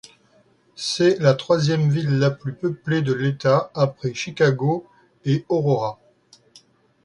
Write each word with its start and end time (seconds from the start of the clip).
C’est 0.75 1.19
la 1.19 1.35
troisième 1.35 1.87
ville 1.91 2.17
la 2.17 2.31
plus 2.31 2.53
peuplée 2.53 3.03
de 3.03 3.13
l’État 3.13 3.69
après 3.75 4.15
Chicago 4.15 4.87
et 5.25 5.45
Aurora. 5.47 5.99